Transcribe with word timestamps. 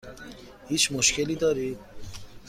هیچ 0.69 0.91
مشکلی 0.91 1.35
دارید؟ 1.35 1.79